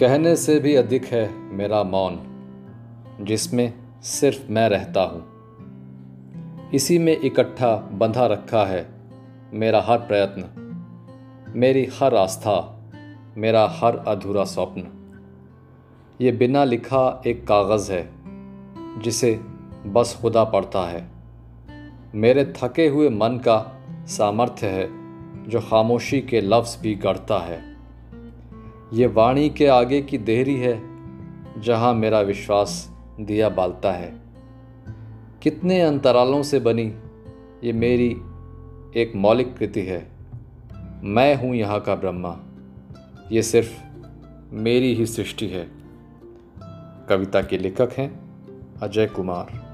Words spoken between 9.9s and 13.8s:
प्रयत्न, मेरी हर आस्था, मेरा